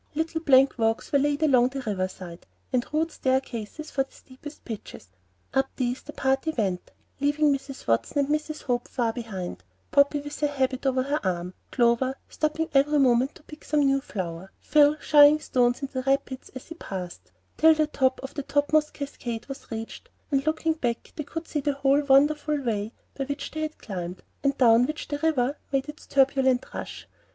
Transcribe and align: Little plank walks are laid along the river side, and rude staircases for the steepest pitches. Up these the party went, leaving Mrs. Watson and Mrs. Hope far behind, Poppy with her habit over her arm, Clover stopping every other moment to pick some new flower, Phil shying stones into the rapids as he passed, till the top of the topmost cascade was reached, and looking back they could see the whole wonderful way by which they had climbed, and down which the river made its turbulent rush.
Little 0.15 0.41
plank 0.41 0.79
walks 0.79 1.13
are 1.13 1.19
laid 1.19 1.43
along 1.43 1.67
the 1.67 1.81
river 1.81 2.07
side, 2.07 2.47
and 2.73 2.83
rude 2.91 3.11
staircases 3.11 3.91
for 3.91 4.03
the 4.03 4.11
steepest 4.11 4.65
pitches. 4.65 5.09
Up 5.53 5.67
these 5.75 6.01
the 6.01 6.11
party 6.11 6.51
went, 6.57 6.89
leaving 7.19 7.53
Mrs. 7.53 7.85
Watson 7.85 8.17
and 8.17 8.27
Mrs. 8.27 8.63
Hope 8.63 8.87
far 8.87 9.13
behind, 9.13 9.63
Poppy 9.91 10.19
with 10.19 10.39
her 10.39 10.47
habit 10.47 10.87
over 10.87 11.03
her 11.03 11.23
arm, 11.23 11.53
Clover 11.69 12.15
stopping 12.27 12.67
every 12.73 12.89
other 12.95 12.99
moment 12.99 13.35
to 13.35 13.43
pick 13.43 13.63
some 13.63 13.81
new 13.81 14.01
flower, 14.01 14.51
Phil 14.59 14.97
shying 14.99 15.39
stones 15.39 15.83
into 15.83 15.93
the 15.93 16.09
rapids 16.09 16.49
as 16.55 16.65
he 16.69 16.73
passed, 16.73 17.31
till 17.57 17.75
the 17.75 17.85
top 17.85 18.19
of 18.23 18.33
the 18.33 18.41
topmost 18.41 18.93
cascade 18.95 19.45
was 19.45 19.69
reached, 19.69 20.09
and 20.31 20.47
looking 20.47 20.73
back 20.73 21.13
they 21.15 21.23
could 21.23 21.47
see 21.47 21.61
the 21.61 21.73
whole 21.73 22.01
wonderful 22.01 22.59
way 22.59 22.91
by 23.15 23.25
which 23.25 23.51
they 23.51 23.61
had 23.61 23.77
climbed, 23.77 24.23
and 24.43 24.57
down 24.57 24.87
which 24.87 25.07
the 25.09 25.19
river 25.19 25.59
made 25.71 25.87
its 25.87 26.07
turbulent 26.07 26.65
rush. 26.73 27.07